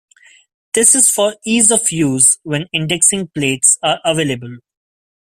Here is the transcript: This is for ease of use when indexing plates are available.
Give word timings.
This 0.73 0.95
is 0.95 1.11
for 1.11 1.35
ease 1.45 1.69
of 1.69 1.91
use 1.91 2.39
when 2.41 2.65
indexing 2.73 3.27
plates 3.35 3.77
are 3.83 3.99
available. 4.03 4.57